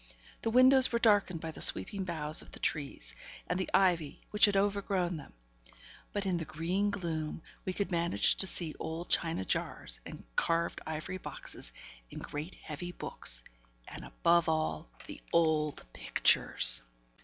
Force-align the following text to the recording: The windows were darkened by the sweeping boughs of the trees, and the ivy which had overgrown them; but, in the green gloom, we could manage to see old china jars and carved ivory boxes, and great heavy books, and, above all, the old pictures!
The 0.41 0.49
windows 0.49 0.91
were 0.91 0.97
darkened 0.97 1.41
by 1.41 1.51
the 1.51 1.61
sweeping 1.61 2.05
boughs 2.05 2.41
of 2.41 2.53
the 2.53 2.59
trees, 2.59 3.13
and 3.45 3.59
the 3.59 3.69
ivy 3.71 4.19
which 4.31 4.45
had 4.45 4.57
overgrown 4.57 5.15
them; 5.17 5.31
but, 6.11 6.25
in 6.25 6.37
the 6.37 6.43
green 6.45 6.89
gloom, 6.89 7.43
we 7.65 7.73
could 7.73 7.91
manage 7.91 8.35
to 8.37 8.47
see 8.47 8.73
old 8.79 9.09
china 9.09 9.45
jars 9.45 9.99
and 10.03 10.25
carved 10.35 10.81
ivory 10.87 11.19
boxes, 11.19 11.71
and 12.09 12.19
great 12.23 12.55
heavy 12.55 12.91
books, 12.93 13.43
and, 13.87 14.03
above 14.03 14.49
all, 14.49 14.89
the 15.05 15.21
old 15.33 15.83
pictures! 15.93 16.81